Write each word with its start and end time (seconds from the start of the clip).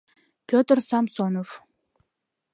Петр 0.49 0.77
Самсонов. 0.89 1.49